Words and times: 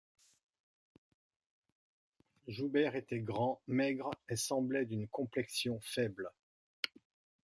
Joubert 2.47 2.95
était 2.95 3.19
grand, 3.19 3.61
maigre 3.67 4.09
et 4.29 4.35
semblait 4.35 4.85
d'une 4.87 5.07
complexion 5.07 5.79
faible. 5.83 6.31